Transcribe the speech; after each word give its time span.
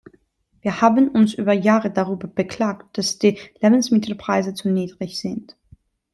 Wir 0.61 0.81
haben 0.81 1.09
uns 1.09 1.35
über 1.35 1.53
Jahre 1.53 1.91
darüber 1.91 2.27
beklagt, 2.27 2.97
dass 2.97 3.19
die 3.19 3.37
Lebensmittelpreise 3.61 4.55
zu 4.55 4.67
niedrig 4.69 5.19
sind. 5.21 5.55